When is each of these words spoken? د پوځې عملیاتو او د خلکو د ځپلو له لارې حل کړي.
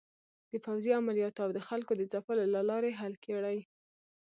د 0.51 0.53
پوځې 0.65 0.91
عملیاتو 0.99 1.39
او 1.45 1.51
د 1.57 1.59
خلکو 1.67 1.91
د 1.95 2.01
ځپلو 2.11 2.45
له 2.55 2.61
لارې 2.69 2.97
حل 2.99 3.13
کړي. 3.25 3.57